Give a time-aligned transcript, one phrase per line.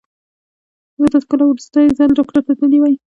[1.13, 2.93] تاسو کله وروستی ځل ډاکټر ته تللي وئ؟